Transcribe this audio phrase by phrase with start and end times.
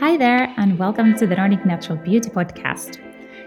[0.00, 2.96] Hi there, and welcome to the Nordic Natural Beauty Podcast.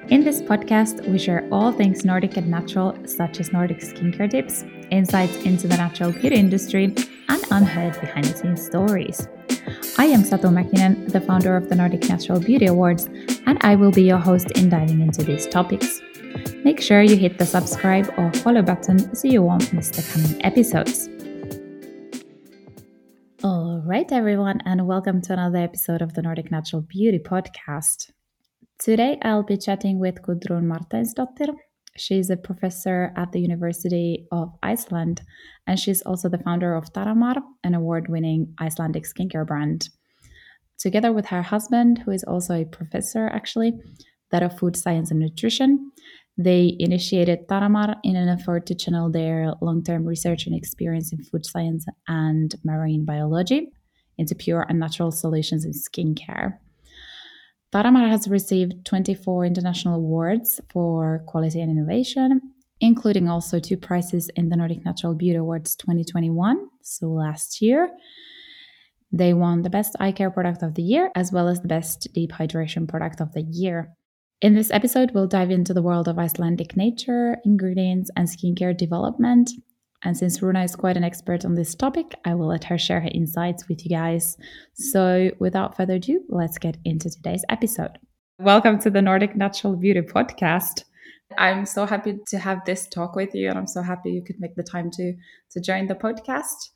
[0.09, 4.63] In this podcast, we share all things Nordic and natural, such as Nordic skincare tips,
[4.91, 6.93] insights into the natural beauty industry,
[7.27, 9.27] and unheard behind the scenes stories.
[9.97, 13.09] I am Sato Mäkinen, the founder of the Nordic Natural Beauty Awards,
[13.47, 16.03] and I will be your host in diving into these topics.
[16.63, 20.45] Make sure you hit the subscribe or follow button so you won't miss the coming
[20.45, 21.09] episodes.
[23.93, 28.09] Right, everyone, and welcome to another episode of the Nordic Natural Beauty Podcast.
[28.79, 31.53] Today, I'll be chatting with Gudrun Marteinsdottir.
[31.95, 35.21] She's a professor at the University of Iceland,
[35.67, 39.89] and she's also the founder of Taramar, an award winning Icelandic skincare brand.
[40.79, 43.73] Together with her husband, who is also a professor actually,
[44.31, 45.91] that of food science and nutrition,
[46.35, 51.23] they initiated Taramar in an effort to channel their long term research and experience in
[51.23, 53.71] food science and marine biology
[54.17, 56.57] into pure and natural solutions in skincare.
[57.73, 62.39] Taramar has received 24 international awards for quality and innovation,
[62.79, 67.89] including also two prizes in the Nordic Natural Beauty Awards 2021, so last year.
[69.11, 72.07] They won the Best Eye Care Product of the Year as well as the Best
[72.13, 73.93] Deep Hydration Product of the Year.
[74.41, 79.51] In this episode, we'll dive into the world of Icelandic nature, ingredients, and skincare development.
[80.05, 82.99] And since Runa is quite an expert on this topic, I will let her share
[82.99, 84.35] her insights with you guys.
[84.73, 87.97] So, without further ado, let's get into today's episode.
[88.37, 90.83] Welcome to the Nordic Natural Beauty Podcast.
[91.37, 94.41] I'm so happy to have this talk with you, and I'm so happy you could
[94.41, 95.13] make the time to
[95.51, 96.71] to join the podcast.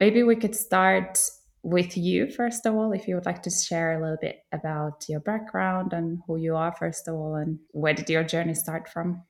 [0.00, 1.18] Maybe we could start
[1.62, 5.04] with you, first of all, if you would like to share a little bit about
[5.10, 8.88] your background and who you are, first of all, and where did your journey start
[8.88, 9.24] from?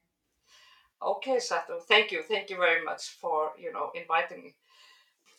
[1.04, 2.22] Okay, Sato, thank you.
[2.22, 4.54] Thank you very much for, you know, inviting me.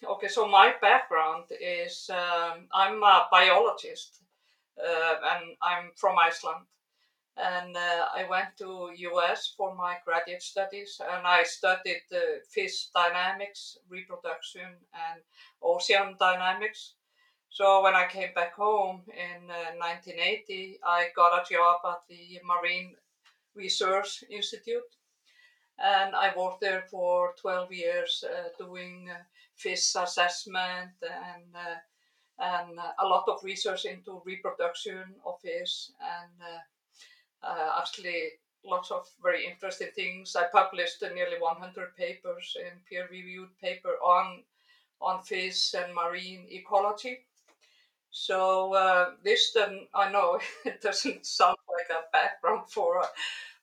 [0.04, 4.20] Okay, so my background is um, I'm a biologist
[4.78, 6.66] uh, and I'm from Iceland.
[7.38, 12.90] And uh, I went to US for my graduate studies and I studied uh, fish
[12.94, 15.22] dynamics, reproduction, and
[15.62, 16.96] ocean dynamics.
[17.50, 22.42] So when I came back home in 1980, uh, I got a job at the
[22.44, 22.96] Marine
[23.56, 24.92] Research Institute
[25.80, 29.24] and I worked there for 12 years uh, doing uh,
[29.56, 31.80] fish assessment and uh,
[32.40, 36.32] and a lot of research into reproduction of fish and
[37.44, 38.32] uh, actually
[38.66, 40.36] lots of very interesting things.
[40.36, 44.44] I published nearly 100 papers in peer-reviewed paper on
[45.02, 47.20] on fish and marine ecology.
[48.10, 53.06] So uh, this then I know it doesn't sound like a background for a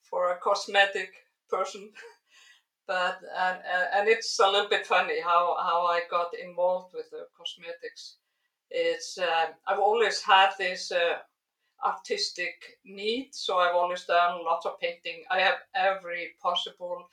[0.03, 1.13] for a cosmetic
[1.51, 1.91] person,
[2.87, 3.59] but and
[3.95, 8.17] and it's a little bit funny how how I got involved with the cosmetics.
[8.71, 11.19] It's uh, I've always had this uh,
[11.85, 13.35] artistic need.
[13.35, 15.25] So I've always done lots of painting.
[15.31, 17.09] I have every possible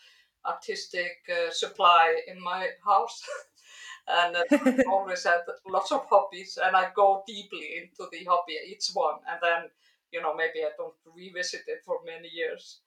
[0.45, 3.21] artistic uh, supply in my house.
[4.07, 8.57] and uh, I've always had lots of hobbies and I go deeply into the hobby,
[8.67, 9.15] each one.
[9.29, 9.69] And then,
[10.11, 12.81] you know, maybe I don't revisit it for many years.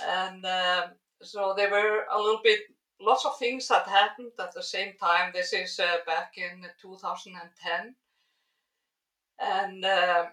[0.00, 2.60] And um, so there were a little bit,
[3.00, 5.32] lots of things that happened at the same time.
[5.34, 7.94] This is uh, back in 2010.
[9.38, 10.26] And uh,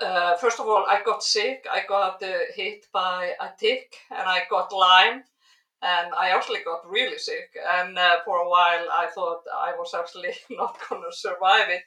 [0.00, 1.66] uh, first of all, I got sick.
[1.70, 5.24] I got uh, hit by a tick and I got Lyme.
[5.82, 7.56] And I actually got really sick.
[7.78, 11.82] And uh, for a while, I thought I was actually not going to survive it.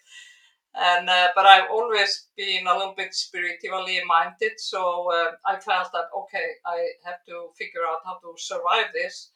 [0.75, 5.91] And uh, but I've always been a little bit spiritually minded, so uh, I felt
[5.91, 9.29] that okay, I have to figure out how to survive this.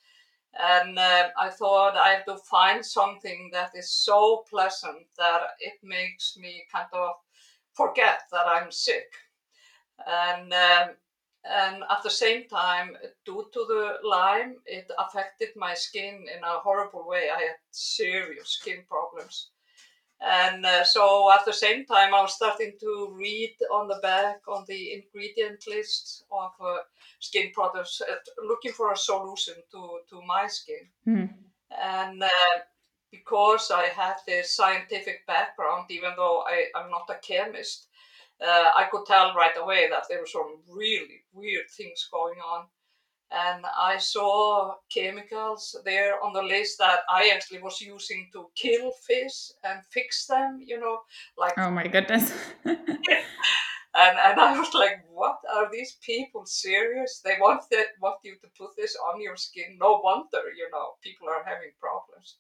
[0.60, 5.74] And uh, I thought I have to find something that is so pleasant that it
[5.84, 7.12] makes me kind of
[7.74, 9.14] forget that I'm sick.
[10.08, 10.96] And um,
[11.44, 16.60] and at the same time, due to the Lyme, it affected my skin in a
[16.60, 17.30] horrible way.
[17.34, 19.52] I had serious skin problems.
[20.20, 24.42] And uh, so at the same time, I was starting to read on the back
[24.48, 26.78] on the ingredient list of uh,
[27.20, 28.16] skin products, uh,
[28.48, 30.88] looking for a solution to, to my skin.
[31.08, 31.30] Mm.
[31.80, 32.58] And uh,
[33.12, 37.88] because I had this scientific background, even though I, am not a chemist,
[38.42, 42.66] uh, I could tell right away that there were some really weird things going on.
[43.32, 48.92] And I saw chemicals there on the list that I actually was using to kill
[48.92, 51.00] fish and fix them, you know,
[51.38, 51.54] like.
[51.58, 52.32] Oh my goodness.
[52.66, 52.78] and,
[53.96, 57.20] and I was like, what are these people serious?
[57.24, 59.78] They want, that, want you to put this on your skin.
[59.78, 62.36] No wonder, you know, people are having problems.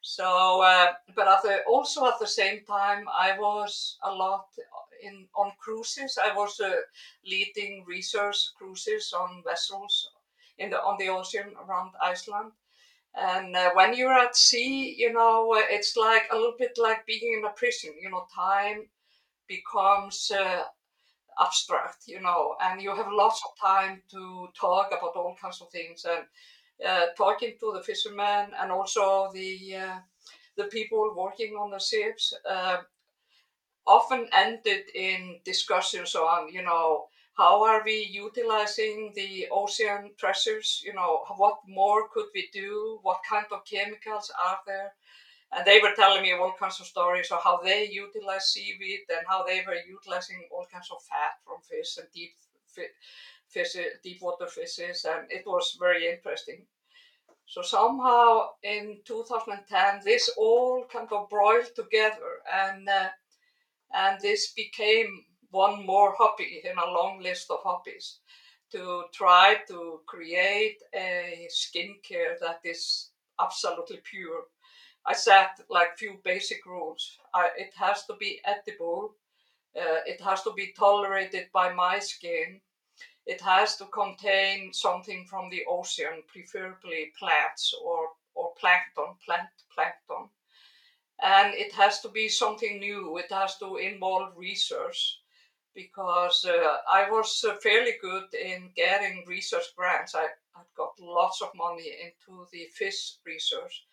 [0.00, 4.46] So, uh, but at the, also at the same time, I was a lot
[5.02, 6.18] in on cruises.
[6.18, 6.76] I was uh,
[7.24, 10.10] leading research cruises on vessels
[10.58, 12.52] in the on the ocean around Iceland.
[13.14, 17.38] And uh, when you're at sea, you know, it's like a little bit like being
[17.38, 17.94] in a prison.
[18.00, 18.88] You know, time
[19.48, 20.64] becomes uh,
[21.40, 25.70] abstract, you know, and you have lots of time to talk about all kinds of
[25.70, 26.24] things and
[26.86, 29.98] uh, talking to the fishermen and also the uh,
[30.56, 32.78] the people working on the ships uh,
[33.86, 37.06] often ended in discussions on, you know,
[37.36, 40.82] how are we utilizing the ocean treasures?
[40.84, 42.98] You know, what more could we do?
[43.02, 44.94] What kind of chemicals are there?
[45.52, 49.26] And they were telling me all kinds of stories of how they utilize seaweed and
[49.28, 52.32] how they were utilizing all kinds of fat from fish and deep
[53.48, 56.66] fish, deep water fishes, and it was very interesting.
[57.46, 63.10] So somehow in 2010, this all kind of broiled together, and uh,
[63.94, 65.24] and this became
[65.56, 68.18] one more hobby in a long list of hobbies
[68.70, 73.10] to try to create a skincare that is
[73.40, 74.44] absolutely pure.
[75.06, 77.18] I set like few basic rules.
[77.32, 79.14] I, it has to be edible.
[79.76, 82.60] Uh, it has to be tolerated by my skin.
[83.26, 90.28] It has to contain something from the ocean, preferably plants or, or plankton, plant plankton.
[91.22, 93.16] And it has to be something new.
[93.18, 95.20] It has to involve research
[95.76, 100.14] because uh, I was uh, fairly good in getting research grants.
[100.14, 100.26] I,
[100.74, 103.84] got lots of money into the fish research,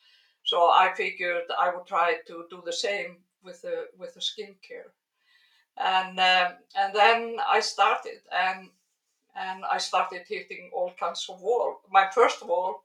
[0.44, 4.92] so I figured I would try to do the same with the with the skincare.
[5.78, 8.70] And um, and then I started, and
[9.36, 11.80] and I started hitting all kinds of walls.
[11.92, 12.84] My first wall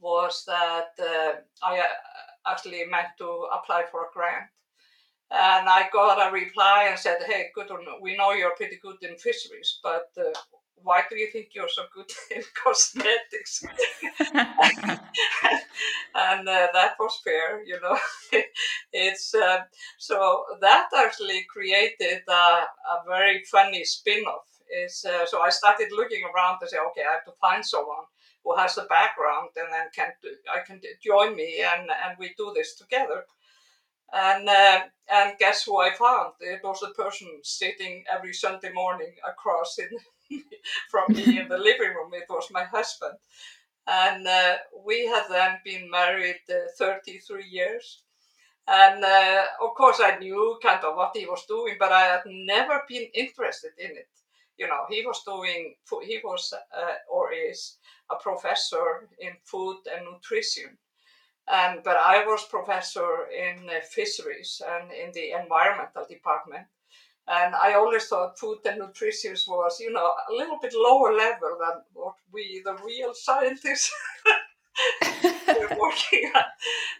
[0.00, 1.32] was that uh,
[1.62, 4.48] I uh, actually meant to apply for a grant
[5.32, 9.16] and I got a reply and said, "Hey, Gudrun, we know you're pretty good in
[9.16, 10.32] fisheries, but uh,
[10.82, 13.64] why do you think you're so good in cosmetics?"
[16.14, 17.98] and uh, that was fair, you know.
[18.92, 19.58] it's uh,
[19.98, 24.46] so that actually created a, a very funny spin-off.
[24.84, 28.04] Is uh, so I started looking around to say, okay, I have to find someone
[28.44, 32.34] who has the background and then can do, I can join me and and we
[32.38, 33.24] do this together.
[34.12, 34.80] And uh,
[35.10, 36.34] and guess who I found?
[36.40, 39.88] It was the person sitting every Sunday morning across in
[40.90, 42.12] from me in the living room.
[42.14, 43.14] It was my husband,
[43.86, 48.02] and uh, we had then been married uh, 33 years.
[48.68, 52.22] And uh, of course, I knew kind of what he was doing, but I had
[52.26, 54.08] never been interested in it.
[54.56, 55.74] You know, he was doing,
[56.04, 57.78] he was uh, or is
[58.10, 60.78] a professor in food and nutrition
[61.48, 66.66] and but I was professor in uh, fisheries and in the environmental department.
[67.28, 71.56] And I always thought food and nutrition was, you know, a little bit lower level
[71.60, 73.92] than what we, the real scientists,
[75.46, 76.42] were working on.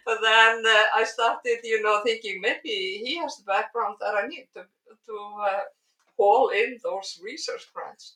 [0.05, 4.27] But then uh, I started, you know, thinking maybe he has the background that I
[4.27, 4.65] need to
[5.07, 5.59] to uh,
[6.17, 8.15] haul in those research grants.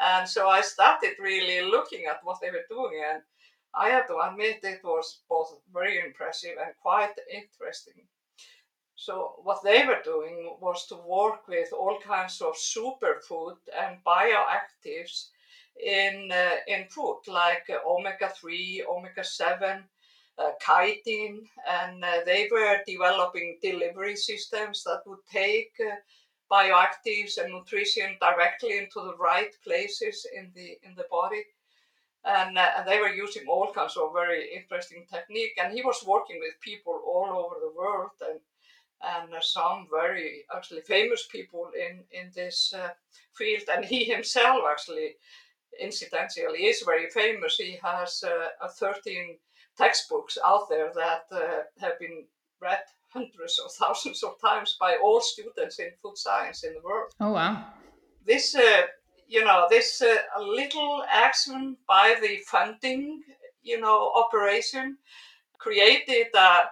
[0.00, 3.22] And so I started really looking at what they were doing and
[3.76, 8.06] I have to admit it was both very impressive and quite interesting.
[8.96, 15.30] So what they were doing was to work with all kinds of superfood and bioactives
[15.84, 19.84] in uh, in food like uh, omega three, omega seven,
[20.38, 25.96] uh, chitin, and uh, they were developing delivery systems that would take uh,
[26.50, 31.44] bioactives and nutrition directly into the right places in the in the body
[32.24, 35.52] and, uh, and they were using all kinds of very interesting technique.
[35.62, 38.10] And he was working with people all over the world.
[38.20, 38.40] And
[39.02, 42.90] and uh, some very actually famous people in in this uh,
[43.36, 43.62] field.
[43.74, 45.16] And he himself actually
[45.80, 47.56] incidentally is very famous.
[47.56, 49.36] He has uh, 13
[49.76, 52.24] textbooks out there that uh, have been
[52.60, 57.12] read hundreds of thousands of times by all students in food science in the world.
[57.20, 57.66] Oh wow.
[58.26, 58.82] This uh,
[59.34, 63.20] you know, this uh, little action by the funding,
[63.62, 64.96] you know, operation
[65.58, 66.70] created a,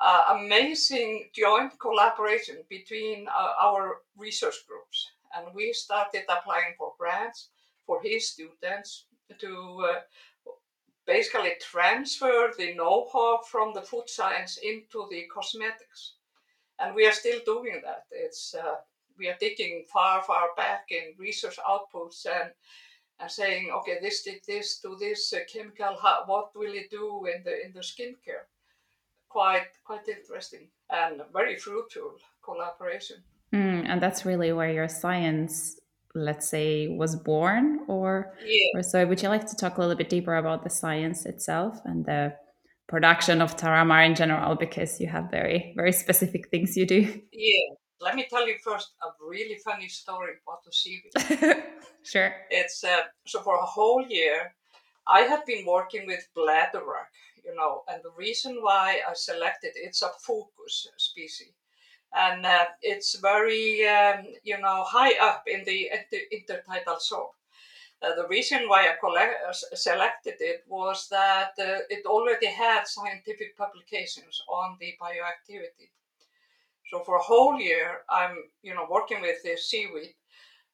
[0.00, 5.06] a amazing joint collaboration between uh, our research groups.
[5.36, 7.50] And we started applying for grants
[7.84, 9.04] for his students
[9.38, 10.00] to uh,
[11.06, 16.14] basically transfer the know-how from the food science into the cosmetics.
[16.78, 18.04] And we are still doing that.
[18.10, 18.76] It's uh,
[19.18, 22.50] we are digging far, far back in research outputs and
[23.20, 25.96] and saying, okay, this did this to this uh, chemical.
[26.00, 28.46] How, what will it do in the in the skincare?
[29.28, 33.16] Quite quite interesting and very fruitful collaboration.
[33.52, 35.80] Mm, and that's really where your science,
[36.14, 39.06] let's say, was born, or Yeah, or so.
[39.06, 42.34] Would you like to talk a little bit deeper about the science itself and the
[42.88, 44.54] production of Taramar in general?
[44.54, 47.20] Because you have very very specific things you do.
[47.32, 47.74] yeah.
[48.00, 51.12] Let me tell you first a really funny story about the seaweed.
[52.02, 52.34] sure.
[52.50, 54.54] It's uh, so for a whole year,
[55.06, 57.12] I had been working with bladderwrack,
[57.44, 61.52] you know, and the reason why I selected it's a fucus species,
[62.14, 67.34] and uh, it's very, um, you know, high up in the inter- intertidal zone.
[68.00, 72.86] Uh, the reason why I collect, uh, selected it was that uh, it already had
[72.86, 75.90] scientific publications on the bioactivity.
[76.90, 80.14] So for a whole year, I'm, you know, working with this seaweed,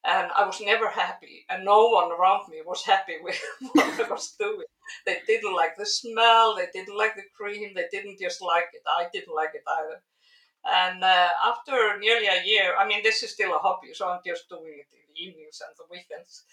[0.05, 3.41] and I was never happy, and no one around me was happy with
[3.73, 4.67] what I was doing.
[5.07, 8.83] They didn't like the smell, they didn't like the cream, they didn't just like it.
[8.87, 10.03] I didn't like it either.
[10.67, 14.21] And uh, after nearly a year, I mean, this is still a hobby, so I'm
[14.25, 16.45] just doing it in the evenings and the weekends.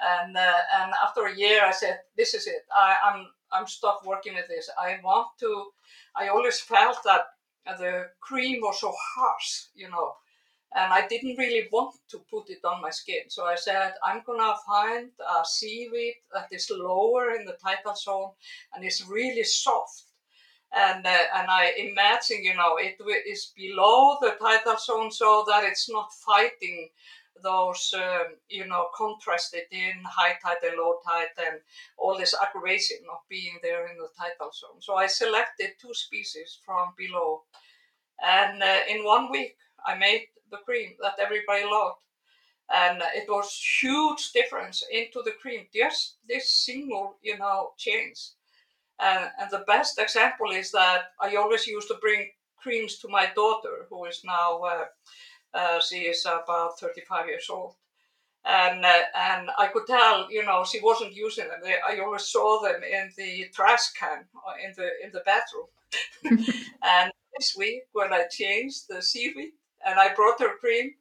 [0.00, 2.66] And uh, and after a year, I said, "This is it.
[2.74, 4.68] I, I'm I'm stopped working with this.
[4.78, 5.70] I want to."
[6.14, 7.22] I always felt that
[7.78, 10.14] the cream was so harsh, you know,
[10.74, 13.28] and I didn't really want to put it on my skin.
[13.28, 18.30] So I said, I'm gonna find a seaweed that is lower in the tidal zone
[18.74, 20.04] and is really soft.
[20.72, 22.96] And uh, and I imagine, you know, it
[23.26, 26.90] is below the tidal zone so that it's not fighting
[27.42, 31.60] those, um, you know, contrasted in high tide and low tide and
[31.98, 34.80] all this aggravation of being there in the tidal zone.
[34.80, 37.42] So I selected two species from below.
[38.22, 41.98] And uh, in one week, I made the cream that everybody loved.
[42.72, 48.18] And it was huge difference into the cream, just this single, you know, change.
[48.98, 53.30] And, and the best example is that I always used to bring creams to my
[53.36, 54.86] daughter, who is now, uh,
[55.56, 57.74] uh, she is about 35 years old.
[58.44, 61.60] And, uh, and I could tell, you know, she wasn't using them.
[61.64, 64.24] I always saw them in the trash can
[64.64, 65.66] in the in the bathroom.
[66.82, 69.52] and this week, when I changed the seaweed
[69.84, 70.92] and I brought her cream,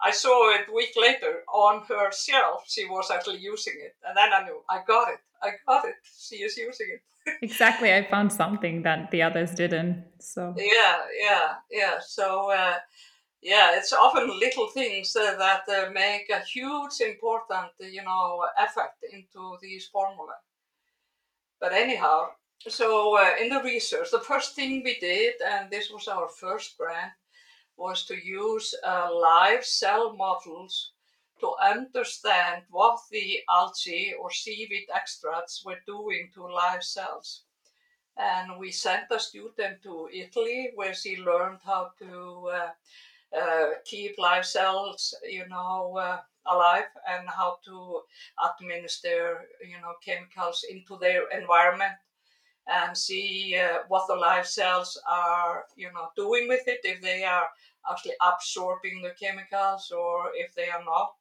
[0.00, 2.64] I saw it a week later on her shelf.
[2.66, 5.20] She was actually using it, and then I knew I got it.
[5.42, 5.94] I got it.
[6.18, 7.02] She is using it.
[7.42, 10.04] exactly, I found something that the others didn't.
[10.20, 11.98] So yeah, yeah, yeah.
[12.00, 12.76] So uh,
[13.44, 19.58] yeah, it's often little things that uh, make a huge important, you know, effect into
[19.60, 20.32] these formula.
[21.60, 22.28] But anyhow,
[22.66, 26.78] so uh, in the research, the first thing we did, and this was our first
[26.78, 27.12] grant,
[27.76, 30.92] was to use uh, live cell models
[31.40, 37.42] to understand what the algae or seaweed extracts were doing to live cells.
[38.16, 42.68] And we sent a student to Italy where she learned how to uh,
[43.84, 48.02] keep live cells, you know, uh, alive and how to
[48.50, 51.94] administer, you know, chemicals into their environment
[52.66, 57.24] and see uh, what the live cells are, you know, doing with it, if they
[57.24, 57.48] are
[57.90, 61.12] actually absorbing the chemicals or if they are not.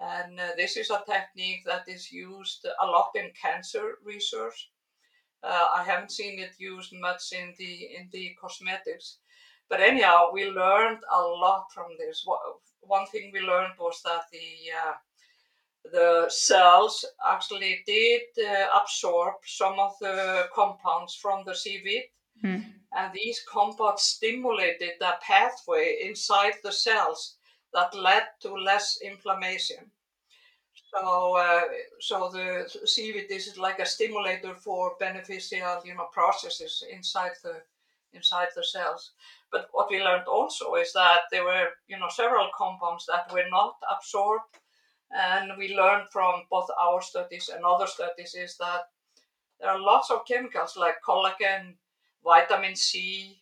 [0.00, 4.70] And uh, this is a technique that is used a lot in cancer research.
[5.42, 9.18] Uh, I haven't seen it used much in the in the cosmetics,
[9.68, 12.24] but anyhow, we learned a lot from this.
[12.80, 14.94] One thing we learned was that the uh,
[15.92, 22.04] the cells actually did uh, absorb some of the compounds from the seaweed.
[22.44, 22.64] Mm.
[22.96, 27.36] And these compounds stimulated a pathway inside the cells
[27.72, 29.90] that led to less inflammation.
[30.92, 31.62] So, uh,
[32.00, 37.62] so the seaweed is like a stimulator for beneficial, you know, processes inside the
[38.12, 39.12] inside the cells.
[39.52, 43.48] But what we learned also is that there were, you know, several compounds that were
[43.50, 44.58] not absorbed
[45.10, 48.82] and we learned from both our studies and other studies is that
[49.60, 51.74] there are lots of chemicals like collagen,
[52.24, 53.40] vitamin C,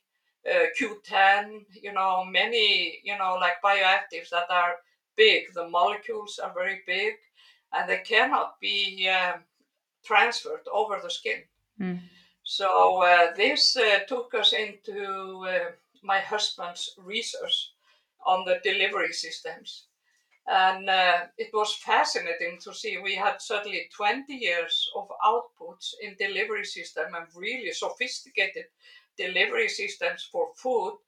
[0.49, 4.77] uh, Q10, you know, many, you know, like bioactives that are
[5.17, 5.53] big.
[5.55, 7.15] The molecules are very big
[7.73, 9.41] and they cannot be um,
[10.05, 11.43] transferred over the skin.
[11.81, 12.01] Mm.
[12.45, 15.71] So uh, this uh, took us into uh,
[16.05, 17.73] my husband's research
[18.27, 19.87] on the delivery systems
[20.47, 22.99] and uh, it was fascinating to see.
[22.99, 28.65] We had certainly 20 years of outputs in delivery system and really sophisticated
[29.17, 30.99] delivery systems for food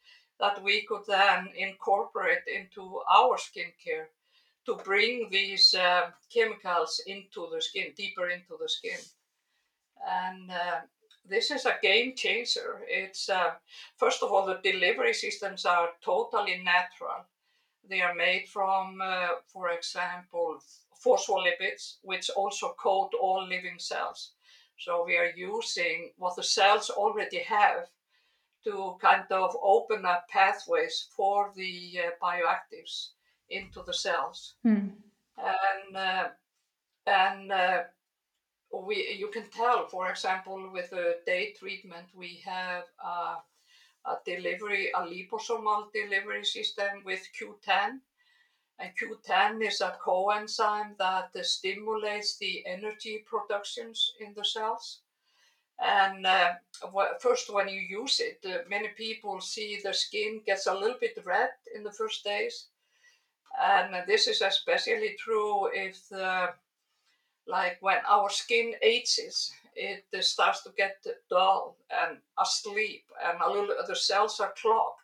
[0.40, 4.06] that we could then incorporate into our skincare
[4.64, 8.98] to bring these uh, chemicals into the skin, deeper into the skin.
[10.08, 10.80] And uh,
[11.28, 12.82] this is a game changer.
[12.88, 13.54] It's uh,
[13.96, 17.26] first of all, the delivery systems are totally natural
[17.88, 20.58] They are made from, uh, for example,
[21.04, 24.32] phospholipids, which also coat all living cells.
[24.78, 27.88] So we are using what the cells already have
[28.64, 33.10] to kind of open up pathways for the uh, bioactives
[33.48, 34.56] into the cells.
[34.66, 34.92] Mm.
[35.38, 36.28] And uh,
[37.06, 37.84] and uh,
[38.84, 43.36] we you can tell, for example, with the day treatment, we have uh,
[44.06, 48.00] a delivery, a liposomal delivery system with Q10.
[48.78, 55.00] And Q10 is a coenzyme that stimulates the energy productions in the cells.
[55.78, 56.54] And uh,
[57.20, 61.18] first, when you use it, uh, many people see the skin gets a little bit
[61.24, 62.66] red in the first days.
[63.62, 66.50] And this is especially true if the
[67.46, 73.74] like when our skin ages, it starts to get dull and asleep, and a little
[73.86, 75.00] the cells are clogged.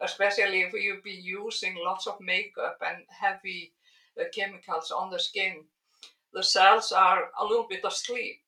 [0.00, 3.72] Especially if you've been using lots of makeup and heavy
[4.20, 5.64] uh, chemicals on the skin,
[6.34, 8.42] the cells are a little bit asleep.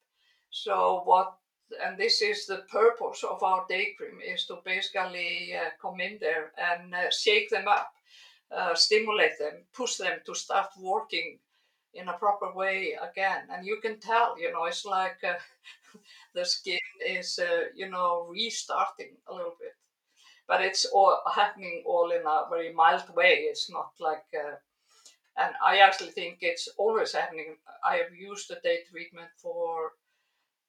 [0.51, 1.39] So what
[1.85, 6.19] and this is the purpose of our day cream is to basically uh, come in
[6.21, 7.93] there and uh, shake them up,
[8.51, 11.39] uh, stimulate them, push them to start working
[11.95, 13.43] in a proper way again.
[13.51, 15.35] And you can tell, you know, it's like uh,
[16.35, 19.75] the skin is, uh, you know, restarting a little bit.
[20.47, 23.47] But it's all happening all in a very mild way.
[23.51, 24.57] It's not like, uh,
[25.37, 27.57] and I actually think it's always happening.
[27.85, 29.93] I have used the day treatment for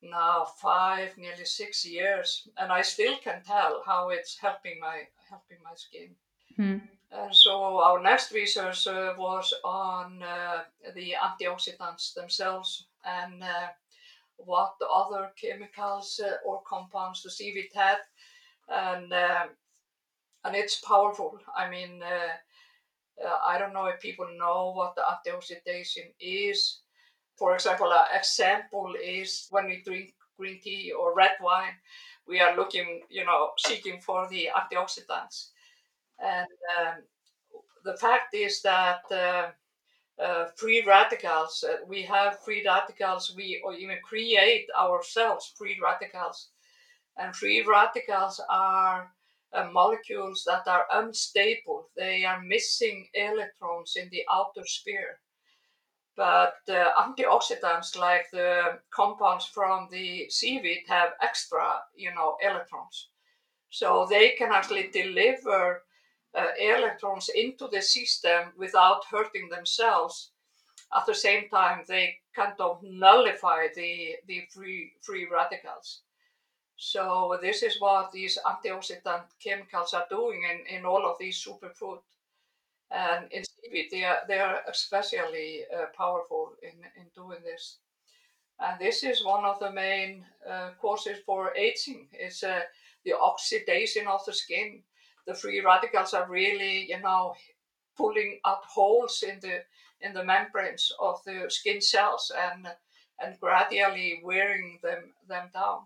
[0.01, 5.57] now five, nearly six years, and I still can tell how it's helping my helping
[5.63, 6.15] my skin.
[6.57, 6.81] Mm.
[7.11, 10.61] Uh, so our next research uh, was on uh,
[10.93, 13.43] the antioxidants themselves and
[14.37, 17.97] what the other chemicals or compounds the seaweed had,
[18.69, 21.39] and and it's powerful.
[21.57, 26.79] I mean, I don't know if people know what the antioxidation is.
[27.37, 31.73] For example, an example is when we drink green tea or red wine,
[32.27, 35.49] we are looking, you know, seeking for the antioxidants
[36.21, 36.47] and
[36.79, 37.03] um,
[37.83, 39.51] the fact is that uh,
[40.21, 46.49] uh, free radicals, uh, we have free radicals, we even create ourselves free radicals.
[47.17, 49.11] And free radicals are
[49.53, 51.89] uh, molecules that are unstable.
[51.95, 55.19] They are missing electrons in the outer sphere.
[56.15, 63.09] But uh, antioxidants, like the compounds from the seaweed, have extra, you know, electrons.
[63.69, 65.79] So they can actually deliver uh,
[66.59, 70.31] electrons into the system without hurting themselves.
[70.95, 76.01] At the same time, they kind of nullify the, the free, free radicals.
[76.77, 81.99] So this is what these antioxidant chemicals are doing in, in all of these superfood.
[82.89, 87.79] And in seaweed, they are, they are especially uh, powerful in, in doing this.
[88.59, 92.07] And this is one of the main uh, causes for aging.
[92.13, 92.61] It's uh,
[93.05, 94.81] the oxidation of the skin
[95.29, 97.35] the free radicals are really, you know,
[97.95, 99.61] pulling out holes in the
[100.01, 102.67] in the membranes of the skin cells and
[103.21, 105.81] and gradually wearing them them down.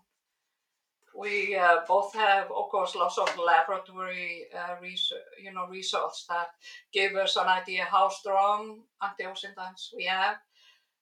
[1.16, 6.48] We uh, both have, of course, lots of laboratory uh, research, you know, results that
[6.92, 10.38] give us an idea how strong antioxidants we have.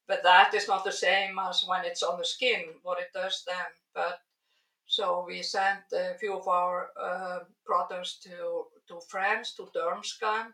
[0.07, 3.43] But that is not the same as when it's on the skin, what it does
[3.47, 3.71] then.
[3.95, 4.19] But
[4.87, 10.53] so we sent a few of our uh, products to, to France, to Dermscan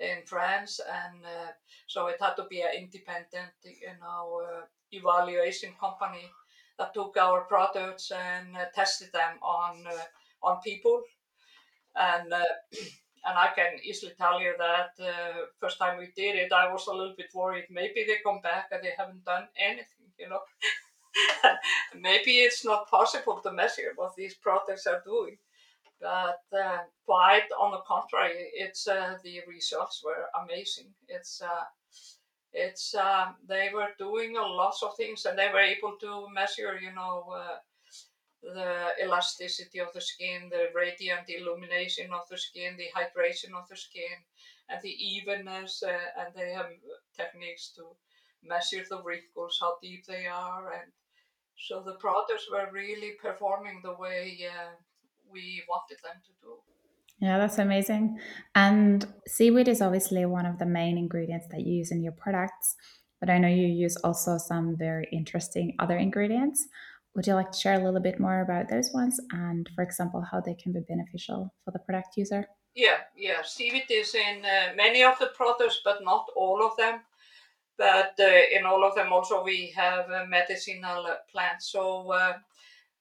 [0.00, 1.52] in France, and uh,
[1.86, 6.30] so it had to be an independent, you know, uh, evaluation company
[6.78, 11.02] that took our products and uh, tested them on uh, on people,
[11.96, 12.44] and uh,
[13.26, 14.90] and I can easily tell you that
[15.60, 17.66] first time we did it, I was a little bit worried.
[17.70, 20.40] Maybe they come back and they haven't done anything, you know.
[22.00, 25.36] maybe it's not possible to measure what these products are doing.
[26.00, 30.94] But uh, quite on the contrary, it's uh, the results were amazing.
[31.08, 31.64] It's uh,
[32.52, 36.78] it's um, they were doing a lot of things, and they were able to measure,
[36.80, 37.58] you know, uh,
[38.42, 43.76] the elasticity of the skin, the radiant illumination of the skin, the hydration of the
[43.76, 44.18] skin,
[44.68, 45.82] and the evenness.
[45.82, 46.66] Uh, and they have
[47.16, 47.82] techniques to
[48.42, 50.92] measure the wrinkles, how deep they are, and
[51.56, 54.70] so the products were really performing the way uh,
[55.30, 56.54] we wanted them to do.
[57.20, 58.18] Yeah, that's amazing.
[58.54, 62.76] And seaweed is obviously one of the main ingredients that you use in your products,
[63.20, 66.68] but I know you use also some very interesting other ingredients.
[67.16, 70.24] Would you like to share a little bit more about those ones and, for example,
[70.30, 72.46] how they can be beneficial for the product user?
[72.76, 73.42] Yeah, yeah.
[73.42, 77.00] Seaweed is in uh, many of the products, but not all of them.
[77.78, 81.70] But uh, in all of them also we have uh, medicinal plants.
[81.70, 82.34] So uh,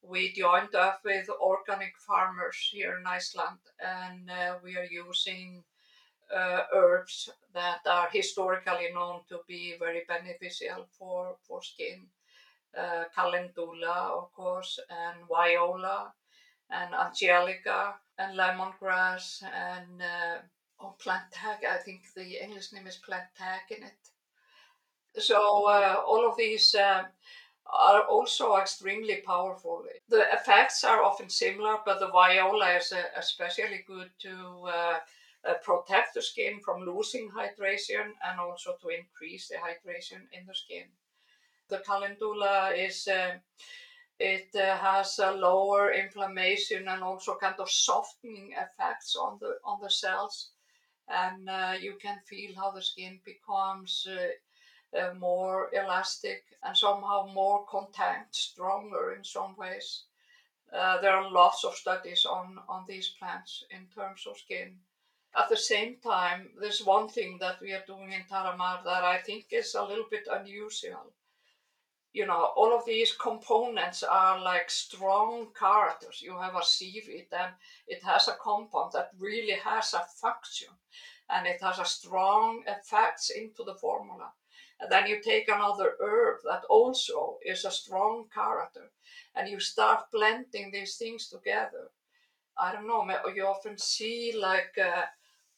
[0.01, 5.63] we joined up with organic farmers here in Iceland, and uh, we are using
[6.33, 12.07] uh, herbs that are historically known to be very beneficial for for skin.
[13.15, 16.13] calendula, of course, and viola,
[16.69, 20.37] and angelica and lemongrass and uh,
[20.81, 20.95] oh.
[21.07, 24.16] I think the English name is plantain in it.
[25.15, 27.03] So uh, all of these uh,
[27.65, 29.85] are also extremely powerful.
[30.09, 34.99] The effects are often similar, but the viola is uh, especially good to uh,
[35.47, 40.55] uh, protect the skin from losing hydration and also to increase the hydration in the
[40.55, 40.85] skin.
[41.69, 43.07] The calendula is
[44.19, 49.79] it uh, has a lower inflammation and also kind of softening effects on the on
[49.81, 50.51] the cells
[51.07, 54.27] and uh, you can feel how the skin becomes uh,
[54.93, 60.03] uh more elastic and somehow more contact stronger in some ways
[60.73, 64.75] uh, there are lots of studies on on these plants in terms of skin
[65.35, 69.17] at the same time there's one thing that we are doing in Taramar that i
[69.17, 71.13] think is a little bit unusual
[72.17, 76.19] you know, all of these components are like strong characters.
[76.19, 77.51] You have a seaweed and
[77.87, 80.69] it has a compound that really has a function
[81.29, 84.31] and it has a strong effects into the formula.
[84.79, 88.91] And then you take another herb that also is a strong character
[89.35, 91.89] and you start blending these things together.
[92.57, 95.03] I don't know, you often see like uh,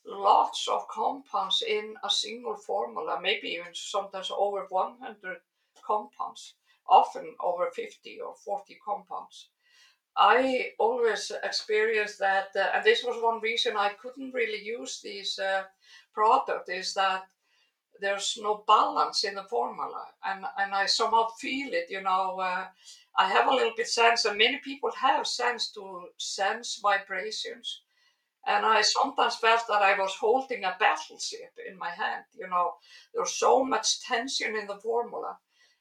[0.05, 5.37] lots of compounds in a single formula, maybe even sometimes over 100
[5.81, 6.55] compounds,
[6.87, 9.49] often over 50 or 40 compounds.
[10.17, 15.39] I always experienced that, uh, and this was one reason I couldn't really use these
[15.39, 15.63] uh,
[16.13, 17.23] products, is that
[18.01, 21.87] there's no balance in the formula, and and I somehow feel it.
[21.89, 22.67] You know, uh,
[23.17, 27.81] I have a little bit sense, and many people have sense to sense vibrations,
[28.45, 32.25] and I sometimes felt that I was holding a battleship in my hand.
[32.37, 32.73] You know,
[33.13, 35.37] there's so much tension in the formula,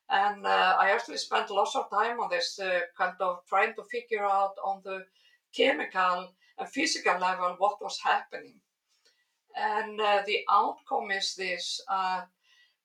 [0.08, 3.84] and uh, I actually spent lots of time on this, uh, kind of trying to
[3.84, 5.04] figure out on the
[5.54, 8.60] chemical and physical level what was happening.
[9.58, 12.22] And uh, the outcome is this uh,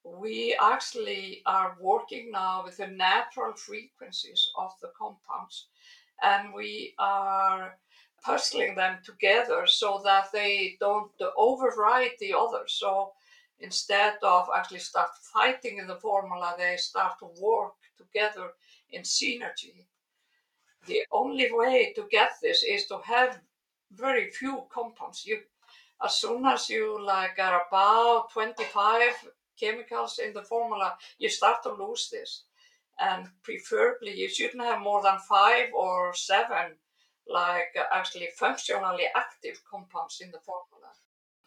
[0.04, 5.68] we actually are working now with the natural frequencies of the compounds,
[6.22, 7.78] and we are
[8.24, 12.74] puzzling them together so that they don't override the others.
[12.74, 13.14] So
[13.60, 18.52] instead of actually start fighting in the formula, they start to work together
[18.92, 19.86] in synergy.
[20.86, 23.40] The only way to get this is to have
[23.92, 25.26] very few compounds.
[25.26, 25.40] You,
[26.04, 31.74] as soon as you like are about 25 chemicals in the formula, you start to
[31.74, 32.44] lose this.
[33.00, 36.76] And preferably, you shouldn't have more than five or seven,
[37.28, 40.92] like actually functionally active compounds in the formula.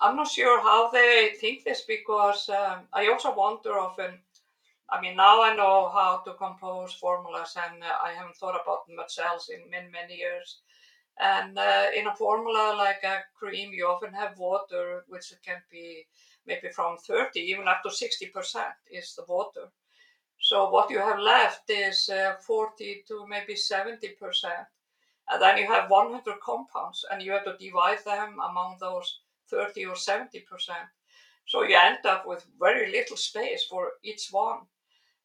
[0.00, 4.18] I'm not sure how they think this because um, I also wonder often.
[4.88, 8.84] I mean, now I know how to compose formulas, and uh, I haven't thought about
[8.94, 10.60] much else in many, many years.
[11.18, 16.06] And uh, in a formula like a cream, you often have water, which can be
[16.46, 19.68] maybe from 30, even up to 60% is the water.
[20.38, 23.96] So what you have left is uh, 40 to maybe 70%.
[25.28, 29.86] And then you have 100 compounds, and you have to divide them among those 30
[29.86, 30.42] or 70%.
[31.46, 34.60] So you end up with very little space for each one.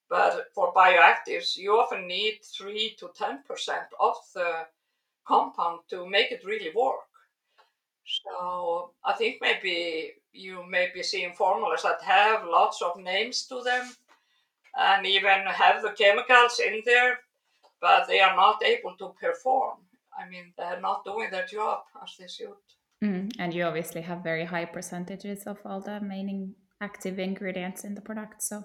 [0.09, 3.39] But for bioactives, you often need 3 to 10%
[3.99, 4.65] of the
[5.27, 7.07] compound to make it really work.
[8.05, 13.61] So I think maybe you may be seeing formulas that have lots of names to
[13.61, 13.89] them
[14.77, 17.19] and even have the chemicals in there,
[17.79, 19.77] but they are not able to perform.
[20.17, 22.57] I mean, they're not doing their job as they should.
[23.03, 27.95] Mm, and you obviously have very high percentages of all the main active ingredients in
[27.95, 28.43] the product.
[28.43, 28.63] So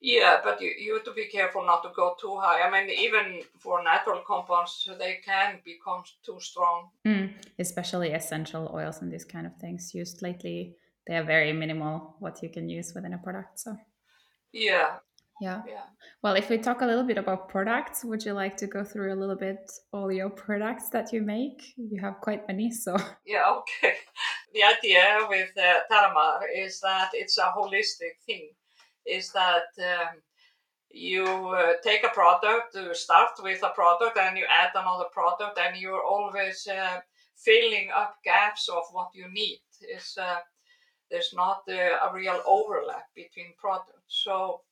[0.00, 2.62] yeah, but you, you have to be careful not to go too high.
[2.62, 6.90] I mean, even for natural compounds, they can become too strong.
[7.06, 10.76] Mm, especially essential oils and these kind of things used lately.
[11.06, 13.60] They are very minimal what you can use within a product.
[13.60, 13.76] So
[14.52, 14.96] yeah,
[15.40, 15.62] yeah.
[15.66, 15.82] Yeah.
[16.22, 19.12] Well, if we talk a little bit about products, would you like to go through
[19.12, 21.74] a little bit all your products that you make?
[21.76, 22.96] You have quite many, so.
[23.26, 23.96] Yeah, okay.
[24.54, 28.48] The idea with uh, Taramar is that it's a holistic thing.
[29.06, 30.22] Is that um,
[30.90, 35.58] you uh, take a product, you start with a product, and you add another product,
[35.58, 37.00] and you're always uh,
[37.36, 39.60] filling up gaps of what you need.
[39.94, 40.38] Is uh,
[41.10, 44.24] there's not a real overlap between products.
[44.24, 44.62] So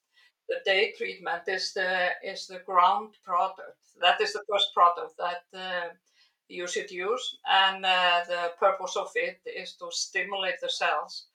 [0.49, 3.79] the day treatment is the is the ground product.
[4.01, 5.89] That is the first product that uh,
[6.49, 11.27] you should use, and uh, the purpose of it is to stimulate the cells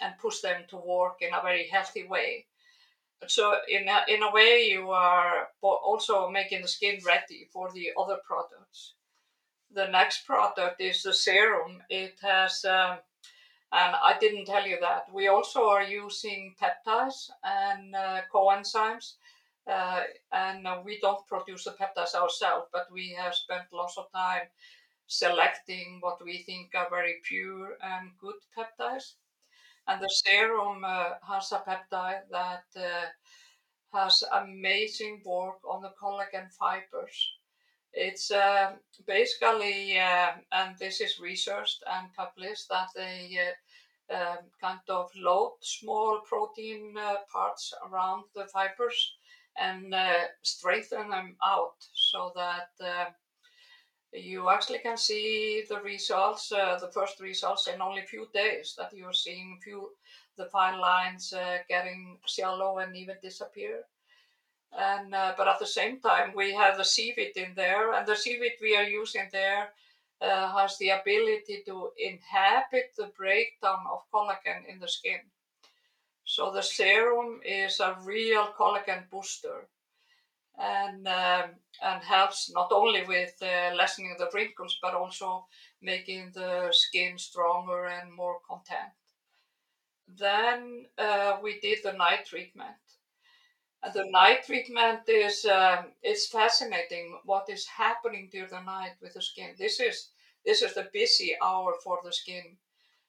[0.00, 2.46] and push them to work in a very healthy way.
[3.26, 7.90] So in a, in a way, you are also making the skin ready for the
[7.98, 8.94] other products.
[9.72, 11.82] The next product is the serum.
[11.88, 12.98] It has um,
[13.74, 15.12] and I didn't tell you that.
[15.12, 19.14] We also are using peptides and uh, coenzymes.
[19.66, 24.42] Uh, and we don't produce the peptides ourselves, but we have spent lots of time
[25.08, 29.14] selecting what we think are very pure and good peptides.
[29.86, 33.06] And the serum uh, has a peptide that uh,
[33.92, 37.32] has amazing work on the collagen fibers.
[37.92, 43.38] It's uh, basically, uh, and this is researched and published, that they
[44.10, 49.14] uh, um, kind of load small protein uh, parts around the fibers
[49.56, 49.94] and
[50.42, 52.70] straighten them out so that
[54.14, 58.92] you actually can see the results, the first results in only a few days, that
[58.94, 59.90] you're seeing few
[60.36, 61.32] the fine lines
[61.68, 63.84] getting shallow and even disappear.
[64.76, 68.16] And uh, but at the same time we have the seaweed in there and the
[68.16, 69.68] seaweed we are using there
[70.20, 75.20] uh, has the ability to inhibit the breakdown of collagen in the skin.
[76.24, 79.68] So the serum is a real collagen booster
[80.58, 81.50] and um,
[81.82, 85.46] and helps not only with uh, lessening the wrinkles but also
[85.82, 88.92] making the skin stronger and more content
[90.08, 92.76] then uh, we did the night treatment
[93.84, 99.14] And the night treatment is um, it's fascinating what is happening during the night with
[99.14, 99.54] the skin.
[99.56, 100.10] This is
[100.44, 102.58] this is the busy hour for the skin,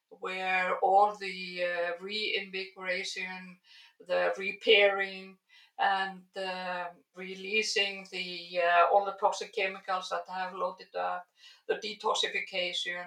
[0.09, 3.59] where all the uh, reinvigoration,
[4.07, 5.37] the repairing,
[5.79, 6.85] and uh,
[7.15, 11.25] releasing the uh, all the toxic chemicals that have loaded up,
[11.67, 13.05] the detoxification,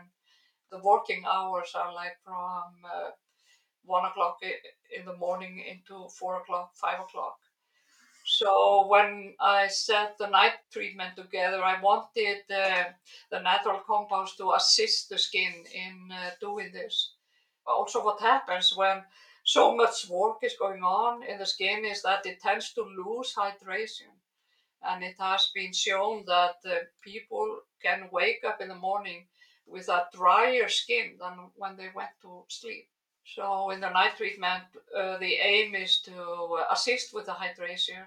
[0.70, 3.10] the working hours are like from uh,
[3.84, 7.38] one o'clock in the morning into four o'clock, five o'clock
[8.28, 12.84] so when I set the night treatment together, I wanted uh,
[13.30, 17.14] the natural compounds to assist the skin in uh, doing this.
[17.66, 19.02] Also, what happens when
[19.48, 23.32] so much work is going on in the skin is that it tends to lose
[23.34, 24.12] hydration.
[24.82, 29.26] And it has been shown that uh, people can wake up in the morning
[29.66, 32.88] with a drier skin than when they went to sleep.
[33.24, 38.04] So in the night treatment, uh, the aim is to assist with the hydration,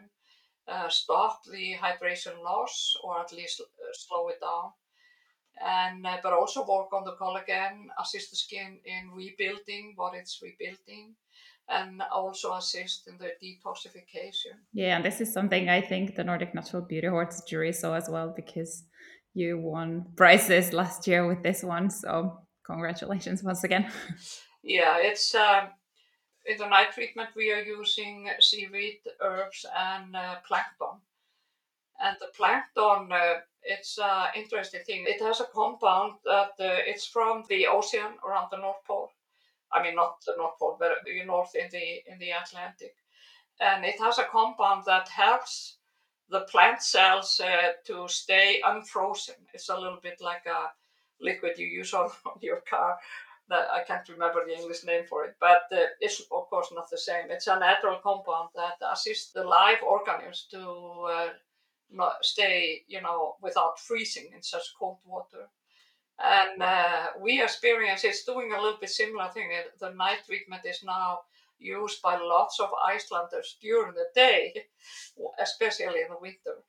[0.68, 4.74] uh, stop the hydration loss, or at least uh, slow it down,
[5.60, 10.40] and uh, but also work on the collagen, assist the skin in rebuilding what it's
[10.42, 11.16] rebuilding,
[11.72, 14.56] and also assist in the detoxification.
[14.74, 18.10] Yeah, and this is something I think the Nordic Natural Beauty Awards jury saw as
[18.10, 18.84] well because
[19.34, 21.90] you won prizes last year with this one.
[21.90, 23.90] So congratulations once again.
[24.64, 25.70] yeah, it's um,
[26.46, 31.00] in the night treatment we are using seaweed, herbs, and uh, plankton.
[32.04, 35.06] And the plankton, uh, it's an interesting thing.
[35.08, 39.12] It has a compound that uh, it's from the ocean around the North Pole.
[39.74, 40.92] I mean, not the North Pole, but
[41.26, 42.96] north in the in the Atlantic.
[43.60, 45.78] And it has a compound that helps
[46.30, 49.36] the plant cells uh, to stay unfrozen.
[49.54, 50.72] It's a little bit like a
[51.20, 52.98] liquid you use on, on your car
[53.50, 56.90] that I can't remember the English name for it, but uh, it's of course not
[56.90, 57.30] the same.
[57.30, 61.30] It's a natural compound that assists the live organisms to
[62.00, 65.50] uh, stay, you know, without freezing in such cold water.
[66.24, 69.50] And uh, we experience it's doing a little bit similar thing.
[69.80, 71.22] The night treatment is now
[71.60, 74.66] used by lots of Icelanders during the day,
[75.42, 76.64] especially in the winter.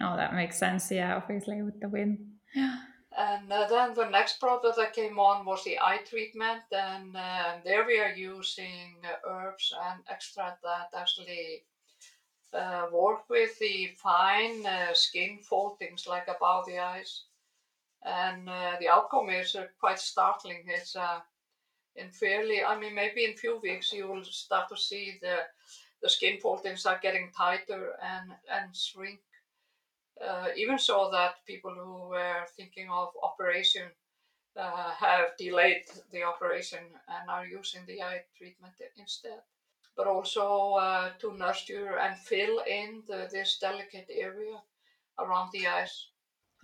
[0.00, 0.90] Oh, that makes sense.
[0.90, 2.18] Yeah, obviously with the wind.
[2.54, 2.76] Yeah.
[3.16, 7.54] And uh, then the next product that came on was the eye treatment, and uh,
[7.64, 11.64] there we are using herbs and extract that actually
[12.52, 17.24] uh, work with the fine uh, skin foldings like above the eyes.
[18.06, 20.64] And uh, the outcome is quite startling.
[20.68, 20.96] It's
[21.96, 25.38] in fairly, I mean, maybe in few weeks you will start to see the
[26.02, 29.20] the skin foldings are getting tighter and and shrink
[30.20, 33.88] uh, even so that people who were thinking of operation
[34.56, 39.40] uh, have delayed the operation and are using the eye treatment instead.
[39.96, 44.62] But also uh, to nurture and fill in the, this delicate area
[45.18, 46.08] around the eyes.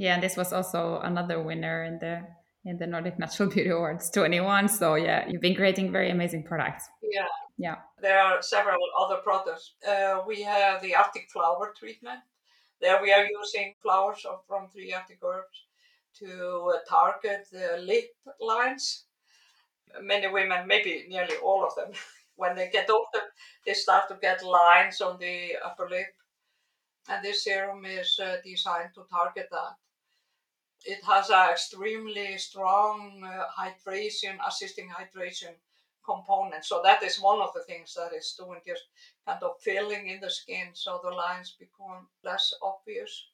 [0.02, 2.26] Yeah, and this was also another winner in the
[2.64, 4.68] in the Nordic Natural Beauty Awards 21.
[4.68, 6.88] So yeah, you've been creating very amazing products.
[7.00, 7.28] Yeah.
[7.56, 7.76] Yeah.
[8.00, 9.74] There are several other products.
[9.86, 12.18] Uh, we have the Arctic flower treatment.
[12.80, 15.66] There we are using flowers from three Arctic herbs
[16.18, 18.10] to uh, target the lip
[18.40, 19.04] lines.
[20.00, 21.92] Many women, maybe nearly all of them,
[22.34, 23.24] when they get older,
[23.64, 26.12] they start to get lines on the upper lip.
[27.08, 29.76] And this serum is uh, designed to target that.
[30.84, 35.54] It has an extremely strong uh, hydration, assisting hydration
[36.04, 36.64] component.
[36.64, 38.82] So that is one of the things that is doing just
[39.26, 43.26] kind of filling in the skin so the lines become less obvious.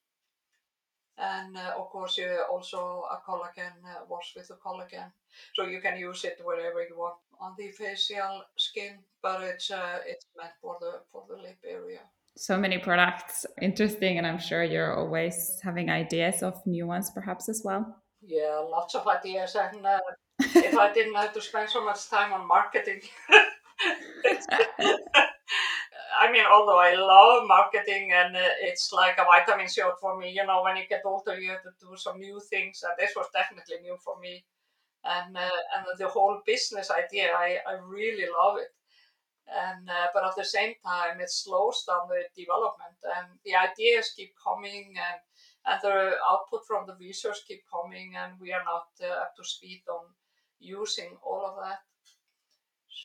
[1.18, 5.10] And uh, of course, you also a collagen uh, wash with the collagen,
[5.54, 9.98] so you can use it wherever you want on the facial skin, but it's uh,
[10.06, 12.02] it's meant for the for the lip area.
[12.38, 17.48] So many products, interesting, and I'm sure you're always having ideas of new ones, perhaps
[17.48, 17.96] as well.
[18.22, 19.98] Yeah, lots of ideas, and uh,
[20.38, 23.00] if I didn't have to spend so much time on marketing.
[26.20, 30.30] I mean, although I love marketing and uh, it's like a vitamin shot for me,
[30.30, 33.14] you know, when you get older, you have to do some new things, and this
[33.16, 34.44] was definitely new for me.
[35.02, 38.68] And uh, and the whole business idea, I, I really love it.
[39.48, 44.12] And uh, but at the same time, it slows down the development, and the ideas
[44.14, 45.20] keep coming, and
[45.64, 49.44] and the output from the research keep coming, and we are not uh, up to
[49.44, 50.04] speed on
[50.60, 51.80] using all of that.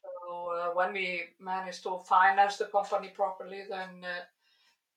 [0.01, 4.23] So uh, when we manage to finance the company properly, then uh,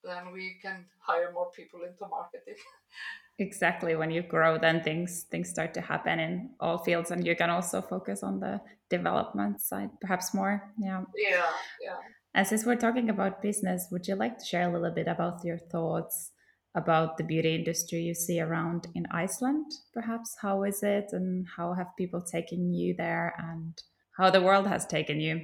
[0.02, 2.54] then we can hire more people into marketing.
[3.38, 3.94] exactly.
[3.96, 7.50] When you grow, then things things start to happen in all fields, and you can
[7.50, 10.72] also focus on the development side, perhaps more.
[10.78, 11.02] Yeah.
[11.16, 11.50] Yeah.
[11.82, 11.96] Yeah.
[12.34, 15.44] And since we're talking about business, would you like to share a little bit about
[15.44, 16.32] your thoughts
[16.76, 20.36] about the beauty industry you see around in Iceland, perhaps?
[20.42, 23.72] How is it, and how have people taken you there, and
[24.18, 25.40] how the world has taken you?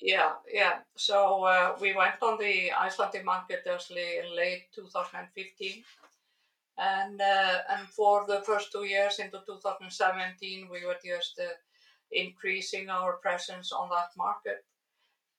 [0.00, 0.78] Yeah, yeah.
[0.96, 5.82] So uh, we went on the Icelandic market actually in late 2015,
[6.78, 11.50] and uh, and for the first two years into 2017, we were just uh,
[12.12, 14.64] increasing our presence on that market.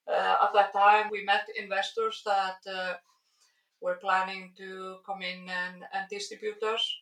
[0.08, 2.94] Uh, at that time, we met investors that uh,
[3.80, 6.94] were planning to come in and, distribute us.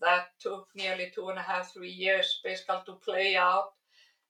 [0.00, 3.72] That took nearly two and a half, three years basically to play out.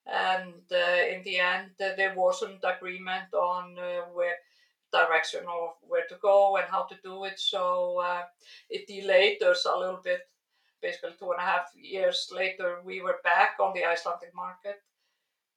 [0.06, 3.76] And uh, in the end, there wasn't agreement on
[4.12, 4.34] where
[4.92, 7.38] direction of where to go and how to do it.
[7.38, 8.02] So
[8.68, 10.22] it delayed us a little bit.
[10.82, 14.76] Basically, two and a half years later, we were back on the Icelandic market.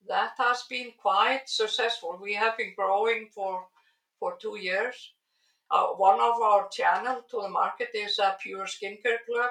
[0.06, 2.18] That has been quite successful.
[2.20, 3.66] We have been growing for
[4.18, 5.14] for two years
[5.70, 9.50] uh, one of our channel to the market is a pure skincare club,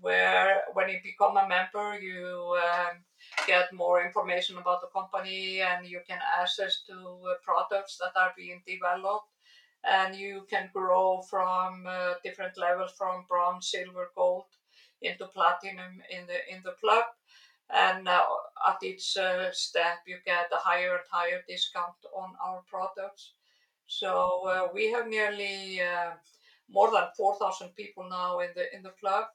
[0.00, 2.98] where when you become a member, you um,
[3.46, 8.32] get more information about the company and you can access to uh, products that are
[8.36, 9.28] being developed
[9.84, 14.44] and you can grow from uh, different levels from bronze silver gold
[15.04, 17.04] into platinum in the in the club
[17.70, 18.24] and uh,
[18.68, 23.32] at each uh, step you get a higher and higher discount on our products
[23.86, 26.12] so uh, we have nearly uh,
[26.70, 29.26] more than 4,000 people now in the in the club,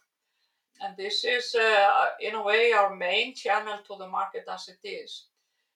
[0.82, 4.80] and this is uh, in a way our main channel to the market as it
[4.88, 5.28] is.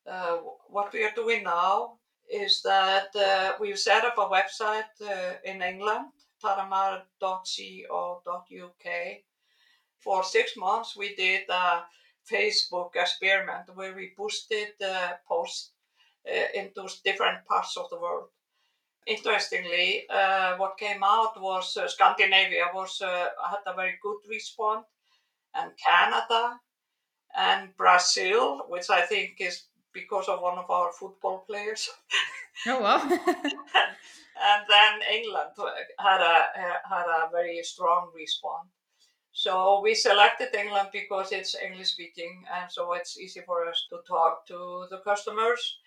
[0.08, 3.14] Uh, what we are doing now is that
[3.60, 5.00] we've set up a website
[5.46, 6.08] in England,
[6.44, 7.14] taramar.co.uk.
[10.04, 11.84] For six months, we did a
[12.30, 14.74] Facebook experiment where we boosted
[15.28, 15.72] posts
[16.54, 18.30] into different parts of the world
[19.06, 24.86] interestingly, uh, what came out was uh, Scandinavia was uh, had a very good response,
[25.56, 26.60] and Canada,
[27.36, 29.64] and Brazil, which I think is
[29.94, 31.90] because of one of our football players.
[32.68, 33.02] Oh well.
[33.12, 35.52] and then England
[36.00, 36.46] had a
[36.88, 38.70] had a very strong response.
[39.34, 44.00] So we selected England because it's English speaking, and so it's easy for us to
[44.08, 45.80] talk to the customers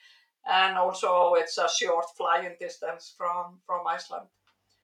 [0.47, 4.29] and also it's a short flying distance from from Iceland.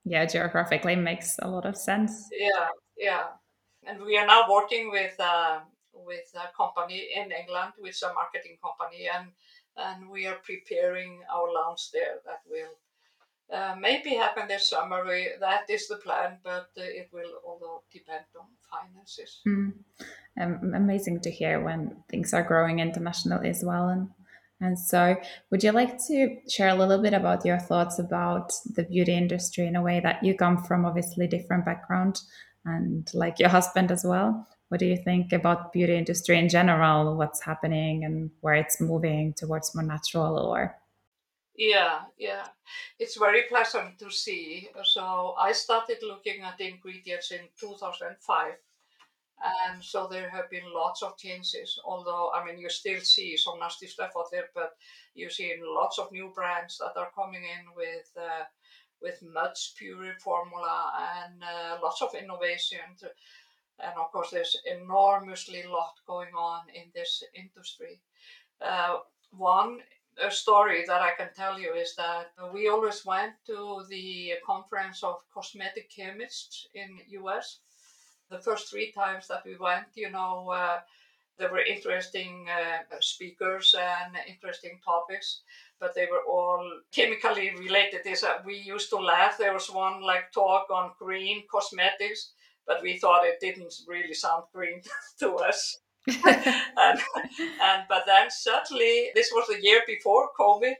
[0.05, 2.27] Yeah, geographically makes a lot of sense.
[2.31, 3.23] Yeah, yeah,
[3.87, 5.59] and we are now working with uh,
[5.93, 9.31] with a company in England, with a marketing company, and
[9.77, 12.19] and we are preparing our launch there.
[12.25, 12.75] That will
[13.53, 15.03] uh, maybe happen this summer.
[15.05, 19.41] We, that is the plan, but uh, it will although depend on finances.
[19.47, 19.73] Mm.
[20.41, 24.09] Um, amazing to hear when things are growing internationally as well, and
[24.59, 25.15] and so,
[25.51, 29.67] would you like to share a little bit about your thoughts about the beauty industry
[29.67, 32.21] in a way that you come from obviously different background
[32.65, 34.47] and like your husband as well?
[34.73, 39.31] what do you think about beauty industry in general what's happening and where it's moving
[39.33, 40.75] towards more natural or
[41.55, 42.45] yeah yeah.
[42.99, 44.69] It's very pleasant to see.
[44.83, 48.53] So i started looking at ingredients in 2005
[49.43, 53.59] and so there have been lots of changes although i mean you still see some
[53.59, 54.71] nasty stuff out there but
[55.15, 58.45] you see lots of new brands that are coming in with uh,
[59.01, 60.93] with much purer formula
[61.23, 63.07] and uh, lots of innovation to,
[63.79, 67.99] and of course there's enormously lot going on in this industry.
[68.61, 68.99] Uh,
[69.31, 69.79] one
[70.21, 75.03] a story that i can tell you is that we always went to the conference
[75.03, 76.89] of cosmetic chemists in
[77.27, 77.59] us
[78.29, 80.79] the first three times that we went you know uh,
[81.37, 85.41] there were interesting uh, speakers and interesting topics
[85.79, 88.01] but they were all chemically related.
[88.05, 89.37] Is we used to laugh.
[89.37, 92.31] There was one like talk on green cosmetics
[92.65, 94.81] but we thought it didn't really sound green
[95.19, 95.79] to us.
[96.25, 96.99] and,
[97.61, 100.73] and but then suddenly this was the year before COVID.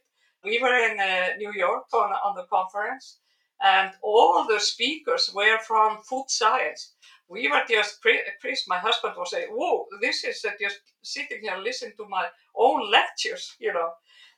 [0.44, 3.20] We were in uh, New York on, on the conference,
[3.62, 6.96] and all the speakers were from food science.
[7.30, 11.58] We were just, Chris, my husband, was saying, "Whoa, this is uh, just sitting here
[11.58, 13.92] listening to my own lectures," you know.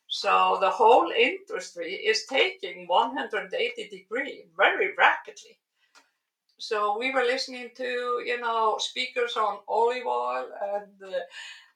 [0.08, 5.58] So the whole industry is taking 180 degree very rapidly
[6.58, 11.20] so we were listening to you know speakers on olive oil and uh,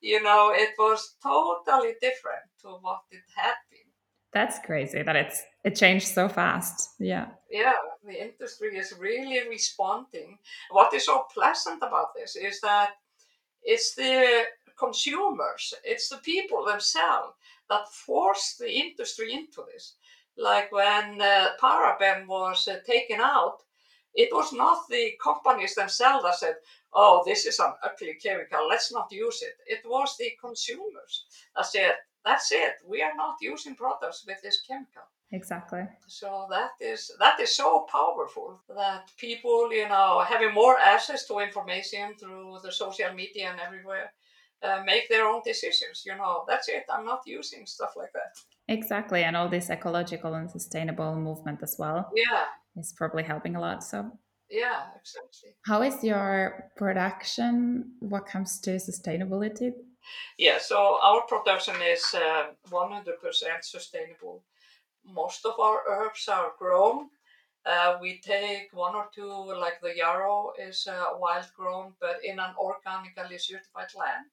[0.01, 3.79] you know it was totally different to what it had been.
[4.31, 6.91] That's crazy that it's it changed so fast.
[6.99, 7.27] Yeah.
[7.49, 7.73] Yeah
[8.05, 10.37] the industry is really responding.
[10.71, 12.91] What is so pleasant about this is that
[13.63, 14.43] it's the
[14.77, 17.33] consumers it's the people themselves
[17.69, 19.95] that force the industry into this.
[20.37, 23.59] Like when uh, paraben was uh, taken out
[24.23, 26.55] it was not the companies themselves that said,
[26.93, 29.55] oh, this is an ugly chemical, let's not use it.
[29.65, 31.93] It was the consumers that said,
[32.25, 35.03] that's it, we are not using products with this chemical.
[35.31, 35.83] Exactly.
[36.07, 41.39] So that is that is so powerful that people, you know, having more access to
[41.39, 44.11] information through the social media and everywhere,
[44.63, 46.03] uh, make their own decisions.
[46.03, 46.85] You know, that's it.
[46.91, 48.33] I'm not using stuff like that.
[48.67, 52.09] Exactly, and all this ecological and sustainable movement as well.
[52.15, 52.45] Yeah,
[52.79, 53.83] is probably helping a lot.
[53.83, 54.11] So
[54.49, 55.55] yeah, exactly.
[55.65, 57.91] How is your production?
[57.99, 59.73] What comes to sustainability?
[60.37, 63.03] Yeah, so our production is uh, 100%
[63.61, 64.43] sustainable.
[65.05, 67.09] Most of our herbs are grown.
[67.65, 72.39] Uh, we take one or two, like the yarrow is uh, wild grown, but in
[72.39, 74.25] an organically certified land.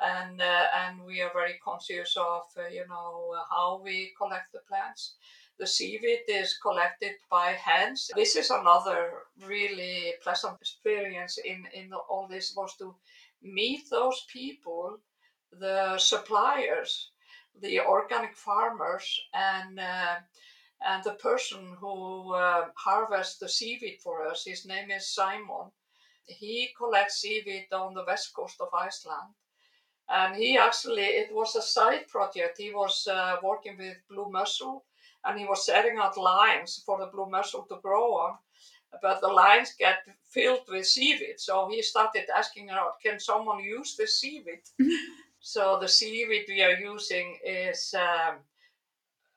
[0.00, 4.58] And uh, and we are very conscious of uh, you know how we collect the
[4.68, 5.14] plants
[5.58, 8.10] the seaweed is collected by hands.
[8.14, 12.94] This is another really pleasant experience in, in all this was to
[13.42, 14.98] meet those people,
[15.52, 17.10] the suppliers,
[17.60, 20.16] the organic farmers, and uh,
[20.86, 24.44] and the person who uh, harvests the seaweed for us.
[24.44, 25.70] His name is Simon.
[26.26, 29.34] He collects seaweed on the west coast of Iceland.
[30.08, 32.58] And he actually, it was a side project.
[32.58, 34.84] He was uh, working with blue mussel
[35.24, 38.38] and he was setting out lines for the blue mussel to grow on.
[39.02, 39.98] But the lines get
[40.30, 44.62] filled with seaweed, so he started asking around, can someone use the seaweed?
[45.40, 48.36] so the seaweed we are using is um,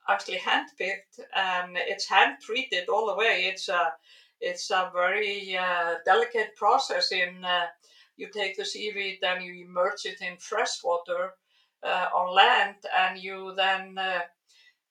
[0.07, 3.45] actually hand-picked and it's hand-treated all the way.
[3.51, 3.93] It's a
[4.39, 7.11] it's a very uh, delicate process.
[7.11, 7.65] In uh,
[8.17, 11.33] you take the seaweed and you immerse it in fresh water
[11.83, 14.19] uh, on land, and you then uh,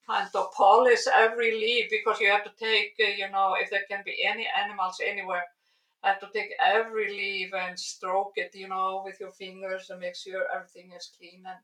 [0.07, 3.85] kind of polish every leaf because you have to take, uh, you know, if there
[3.91, 5.43] can be any animals anywhere,
[6.03, 10.15] have to take every leaf and stroke it, you know, with your fingers and make
[10.15, 11.59] sure everything is clean and,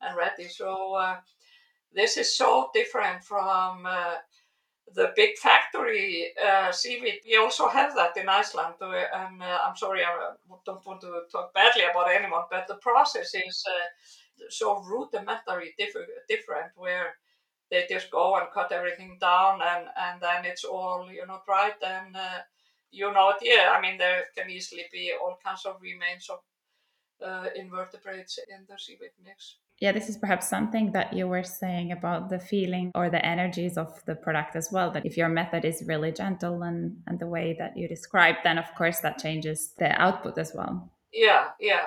[0.00, 0.48] and ready.
[0.48, 1.16] So uh,
[1.92, 4.14] this is so different from uh,
[4.94, 7.20] the big factory uh, seaweed.
[7.26, 10.32] We also have that in Iceland, uh, and uh, I'm sorry, I
[10.64, 13.64] don't want to talk badly about anyone, but the process is
[14.48, 17.14] so rudimentary different, different where
[17.72, 21.80] they just go and cut everything down and and then it's all you know dried
[21.82, 22.40] and uh,
[22.90, 26.38] you know yeah i mean there can easily be all kinds of remains of
[27.24, 29.56] uh, invertebrates in the seaweed mix.
[29.80, 33.78] Yeah this is perhaps something that you were saying about the feeling or the energies
[33.78, 37.26] of the product as well that if your method is really gentle and and the
[37.36, 40.92] way that you describe then of course that changes the output as well.
[41.12, 41.86] Yeah yeah.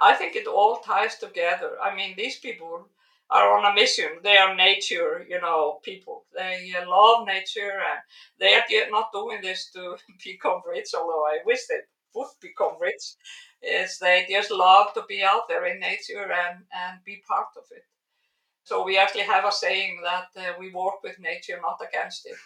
[0.00, 1.70] I think it all ties together.
[1.82, 2.88] I mean these people
[3.30, 4.08] are on a mission.
[4.22, 6.24] They are nature, you know, people.
[6.36, 8.00] They uh, love nature, and
[8.38, 10.90] they are not doing this to become rich.
[10.94, 11.80] Although I wish they
[12.14, 13.14] would become rich,
[13.62, 17.64] is they just love to be out there in nature and, and be part of
[17.70, 17.84] it.
[18.64, 22.36] So we actually have a saying that uh, we work with nature, not against it.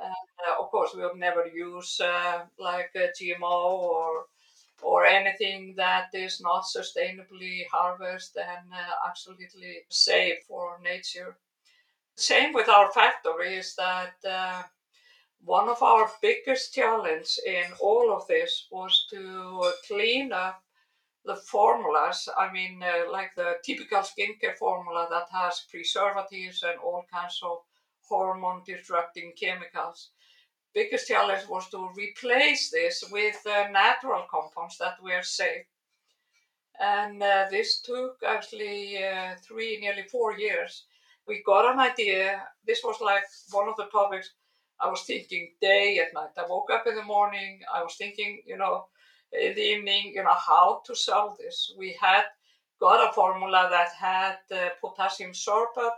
[0.00, 4.26] Uh, of course, we will never use uh, like GMO or
[4.82, 11.36] or anything that is not sustainably harvested and uh, absolutely safe for nature.
[12.16, 14.62] Same with our factory is that uh,
[15.44, 20.62] one of our biggest challenge in all of this was to clean up
[21.24, 22.28] the formulas.
[22.38, 27.58] I mean, uh, like the typical skincare formula that has preservatives and all kinds of
[28.08, 30.10] hormone disrupting chemicals.
[30.74, 35.66] Biggest challenge was to replace this with uh, natural compounds that were safe.
[36.80, 40.84] And uh, this took actually uh, three, nearly four years.
[41.26, 42.42] We got an idea.
[42.66, 44.30] This was like one of the topics
[44.80, 46.30] I was thinking day and night.
[46.38, 48.86] I woke up in the morning, I was thinking, you know,
[49.32, 51.72] in the evening, you know, how to solve this.
[51.76, 52.24] We had
[52.80, 55.90] got a formula that had uh, potassium sorbate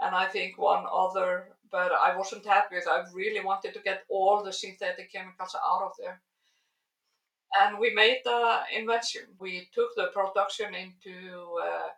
[0.00, 2.86] and I think one other, but I wasn't happy with.
[2.86, 6.20] I really wanted to get all the synthetic chemicals out of there.
[7.60, 9.22] And we made the invention.
[9.38, 11.88] We took the production into, uh,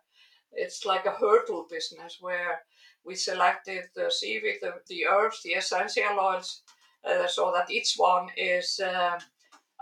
[0.53, 2.61] it's like a hurdle business where
[3.05, 6.61] we selected the seaweed, the, the herbs, the essential oils,
[7.07, 9.19] uh, so that each one is uh,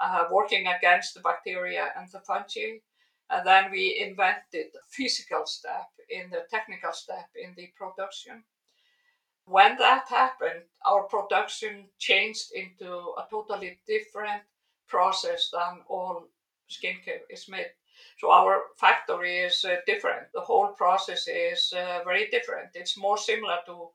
[0.01, 2.79] uh, working against the bacteria and the fungi.
[3.29, 8.43] And then we invented the physical step in the technical step in the production.
[9.45, 14.43] When that happened, our production changed into a totally different
[14.87, 16.27] process than all
[16.69, 17.71] skincare is made.
[18.19, 20.31] So our factory is uh, different.
[20.33, 22.69] The whole process is uh, very different.
[22.73, 23.89] It's more similar to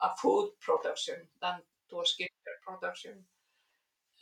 [0.00, 3.24] a food production than to a skincare production.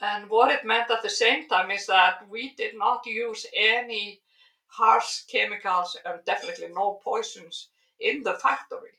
[0.01, 4.20] And what it meant at the same time is that we did not use any
[4.66, 7.68] harsh chemicals and definitely no poisons
[7.99, 8.96] in the factory.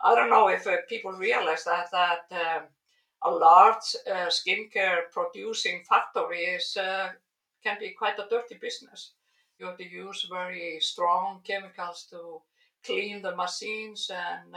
[0.00, 2.62] I don't know if uh, people realize that that um,
[3.22, 7.10] a large uh, skincare producing factory is uh,
[7.64, 9.12] can be quite a dirty business.
[9.58, 12.40] You have to use very strong chemicals to
[12.84, 14.54] clean the machines and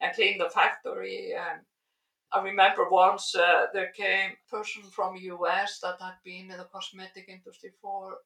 [0.00, 1.32] and clean the factory.
[1.34, 1.60] And
[2.32, 6.64] I remember once uh, there came a person from US that had been in the
[6.64, 8.18] cosmetic industry for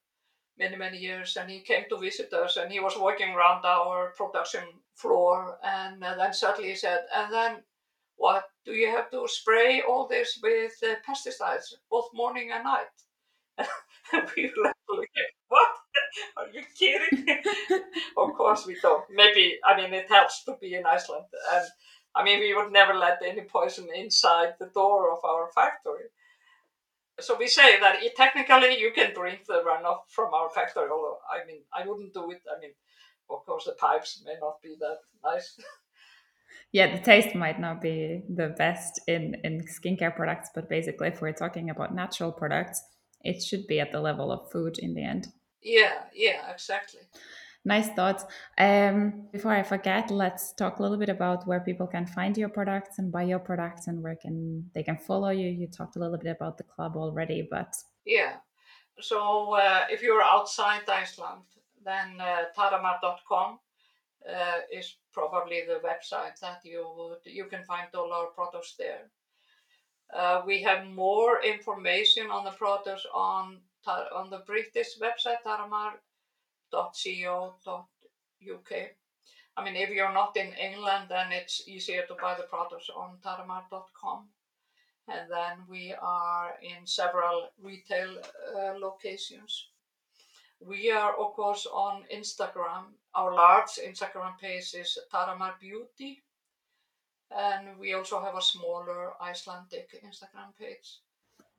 [0.60, 4.12] many many years and he came to visit us and he was walking around our
[4.16, 7.52] production floor and then suddenly he said and then
[8.16, 12.96] what do you have to spray all this with uh, pesticides both morning and night?
[14.12, 15.10] And we were like
[15.48, 15.68] what?
[16.36, 17.26] Are you kidding
[18.18, 21.66] of course we don't maybe i mean it helps to be in iceland and
[22.14, 26.06] i mean we would never let any poison inside the door of our factory
[27.20, 31.18] so we say that it, technically you can drink the runoff from our factory, although
[31.30, 32.42] I mean I wouldn't do it.
[32.54, 32.72] I mean,
[33.28, 35.58] of course the pipes may not be that nice.
[36.72, 41.20] yeah, the taste might not be the best in in skincare products, but basically, if
[41.20, 42.82] we're talking about natural products,
[43.22, 45.28] it should be at the level of food in the end.
[45.62, 47.00] Yeah, yeah, exactly
[47.64, 48.24] nice thoughts.
[48.58, 52.48] Um, before I forget, let's talk a little bit about where people can find your
[52.48, 55.48] products and buy your products and where can they can follow you.
[55.48, 58.36] You talked a little bit about the club already, but yeah.
[59.00, 61.42] So uh, if you're outside Iceland,
[61.84, 63.58] then uh, taramar.com
[64.28, 69.10] uh, is probably the website that you would you can find all our products there.
[70.14, 73.58] Uh, we have more information on the products on
[74.14, 75.92] on the British website taramar
[76.72, 78.72] .co.uk.
[79.56, 83.18] I mean, if you're not in England, then it's easier to buy the products on
[83.24, 84.28] taramar.com.
[85.08, 88.18] And then we are in several retail
[88.56, 89.66] uh, locations.
[90.60, 92.92] We are, of course, on Instagram.
[93.14, 96.22] Our large Instagram page is Taramar Beauty.
[97.30, 100.98] And we also have a smaller Icelandic Instagram page.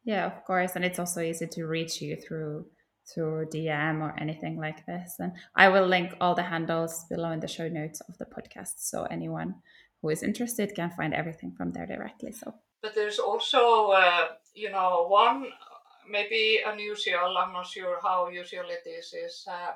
[0.04, 0.76] Yeah, of course.
[0.76, 2.66] And it's also easy to reach you through
[3.08, 5.16] through DM or anything like this.
[5.20, 8.76] And I will link all the handles below in the show notes of the podcast.
[8.78, 9.56] So anyone
[10.02, 12.32] who is interested can find everything from there directly.
[12.32, 15.48] So, but there's also, uh, you know, one
[16.10, 19.74] maybe unusual, I'm not sure how usual it is, is uh,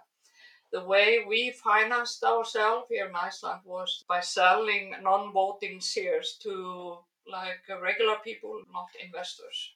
[0.72, 6.98] the way we financed ourselves here in Iceland was by selling non voting shares to
[7.32, 9.75] like regular people, not investors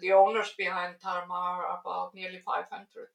[0.00, 1.30] the owners behind Taramar
[1.64, 3.08] are about nearly 500.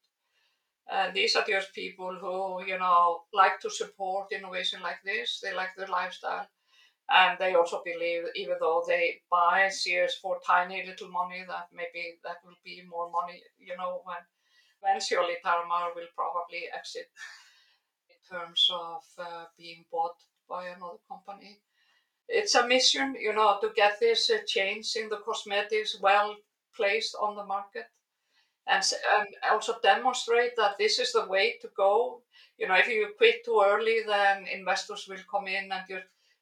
[0.89, 5.39] And these are just people who, you know, like to support innovation like this.
[5.41, 6.47] They like their lifestyle.
[7.09, 12.03] and they also believe even though they buy shares for tiny little money that maybe
[12.25, 13.37] that will be more money
[13.69, 14.23] you know when
[14.83, 17.09] eventually Taramar will probably exit
[18.09, 20.17] in terms of uh, being bought
[20.47, 21.59] by another company
[22.29, 26.35] it's a mission you know to get this uh, change in the cosmetics well
[26.75, 27.85] placed on the market
[28.67, 28.83] and,
[29.17, 32.21] and also demonstrate that this is the way to go
[32.57, 35.99] you know if you quit too early then investors will come in and you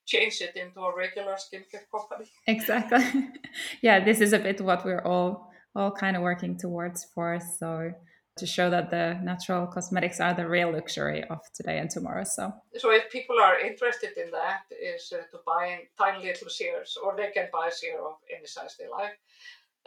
[0.10, 2.30] change it into a regular skincare company.
[2.48, 3.30] Exactly.
[3.82, 7.40] yeah, this is a bit what we're all all kind of working towards for.
[7.60, 7.92] So
[8.38, 12.24] to show that the natural cosmetics are the real luxury of today and tomorrow.
[12.24, 16.98] So, so if people are interested in that, is uh, to buy tiny little shares,
[17.04, 19.20] or they can buy a share of any size they like,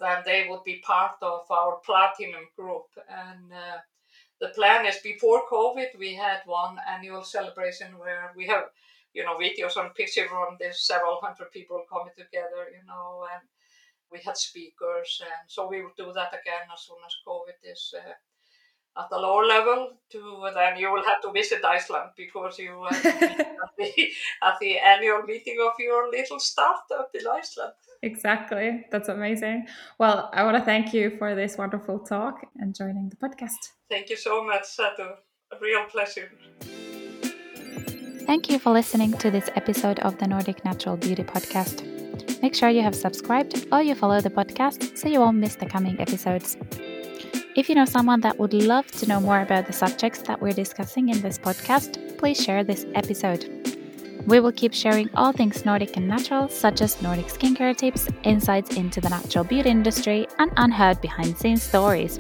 [0.02, 2.86] then they would be part of our platinum group.
[3.08, 3.78] And uh,
[4.40, 8.64] the plan is before COVID, we had one annual celebration where we have
[9.14, 13.42] you know, videos and pictures from this several hundred people coming together, you know, and
[14.10, 17.94] we had speakers, and so we will do that again as soon as COVID is
[17.96, 18.12] uh,
[18.96, 19.92] at the lower level.
[20.10, 24.08] To then you will have to visit Iceland because you uh, at, the,
[24.42, 27.72] at the annual meeting of your little startup in Iceland.
[28.02, 29.66] Exactly, that's amazing.
[29.98, 33.70] Well, I want to thank you for this wonderful talk and joining the podcast.
[33.88, 35.16] Thank you so much, Satu.
[35.52, 36.30] A real pleasure.
[38.26, 41.88] Thank you for listening to this episode of the Nordic Natural Beauty Podcast.
[42.42, 45.66] Make sure you have subscribed or you follow the podcast so you won't miss the
[45.66, 46.56] coming episodes.
[47.54, 50.54] If you know someone that would love to know more about the subjects that we're
[50.54, 53.44] discussing in this podcast, please share this episode.
[54.26, 58.76] We will keep sharing all things Nordic and natural, such as Nordic skincare tips, insights
[58.76, 62.18] into the natural beauty industry, and unheard behind the scenes stories.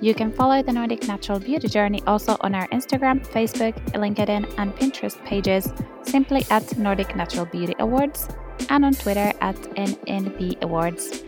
[0.00, 4.76] You can follow the Nordic Natural Beauty Journey also on our Instagram, Facebook, LinkedIn, and
[4.76, 5.72] Pinterest pages
[6.02, 8.28] simply at Nordic Natural Beauty Awards
[8.70, 11.24] and on Twitter at NNB Awards.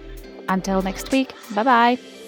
[0.49, 2.20] Until next week, bye bye!